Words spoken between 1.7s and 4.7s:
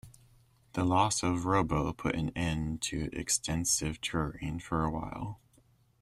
put an end to extensive touring